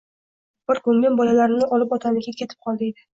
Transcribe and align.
Bir 0.71 0.79
ko`nglim 0.87 1.19
bolalarimni 1.19 1.67
olib 1.77 1.93
otamnikiga 1.99 2.39
ketib 2.41 2.65
qol, 2.65 2.81
deydi 2.81 3.07